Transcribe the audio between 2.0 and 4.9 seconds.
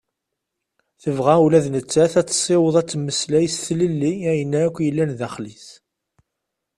ad tessiweḍ ad temmeslay s tlelli ayen akk